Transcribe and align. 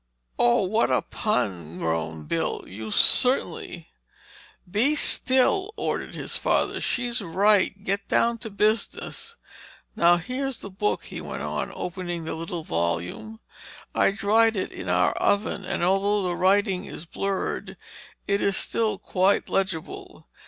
"Oh, 0.39 0.63
what 0.63 0.89
a 0.89 1.03
pun—" 1.03 1.77
groaned 1.77 2.27
Bill, 2.27 2.63
"you 2.65 2.89
certainly—" 2.89 3.89
"Be 4.67 4.95
still!" 4.95 5.75
ordered 5.77 6.15
his 6.15 6.35
father. 6.37 6.81
"She's 6.81 7.21
right. 7.21 7.71
Let's 7.77 7.85
get 7.85 8.07
down 8.07 8.39
to 8.39 8.49
business. 8.49 9.35
Now, 9.95 10.17
here's 10.17 10.57
the 10.57 10.71
book," 10.71 11.03
he 11.03 11.21
went 11.21 11.43
on, 11.43 11.71
opening 11.75 12.23
the 12.23 12.33
little 12.33 12.63
volume. 12.63 13.41
"I 13.93 14.09
dried 14.09 14.55
it 14.55 14.71
in 14.71 14.89
our 14.89 15.11
oven 15.17 15.63
and 15.65 15.83
although 15.83 16.27
the 16.27 16.35
writing 16.35 16.85
is 16.85 17.05
blurred, 17.05 17.77
it 18.27 18.41
is 18.41 18.57
still 18.57 18.97
quite 18.97 19.49
legible. 19.49 20.25